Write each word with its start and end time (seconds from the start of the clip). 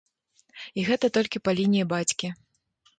І 0.79 0.85
гэта 0.89 1.05
толькі 1.19 1.43
па 1.47 1.51
лініі 1.63 1.87
бацькі. 1.95 2.37